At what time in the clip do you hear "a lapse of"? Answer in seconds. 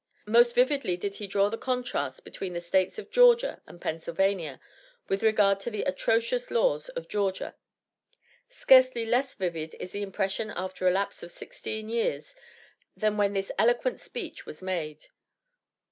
10.87-11.31